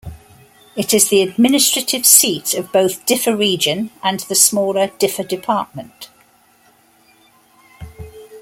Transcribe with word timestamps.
It 0.75 0.95
is 0.95 1.09
the 1.09 1.21
administrative 1.21 2.07
seat 2.07 2.55
of 2.55 2.71
both 2.71 3.05
Diffa 3.05 3.37
Region, 3.37 3.91
and 4.01 4.19
the 4.21 4.33
smaller 4.33 4.87
Diffa 4.87 5.27
Department. 5.27 6.09